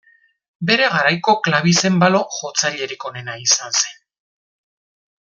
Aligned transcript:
Bere 0.69 0.85
garaiko 0.93 1.35
klabizenbalo-jotzailerik 1.47 3.07
onena 3.11 3.37
izan 3.45 3.77
zen. 3.83 3.97